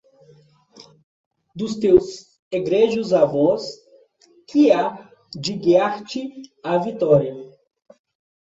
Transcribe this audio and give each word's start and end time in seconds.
Dos 1.55 1.75
teus 1.77 2.09
egrégios 2.51 3.13
avós, 3.13 3.63
que 4.47 4.71
há 4.71 5.11
de 5.31 5.53
guiar-te 5.53 6.27
à 6.63 6.79
vitória! 6.79 7.35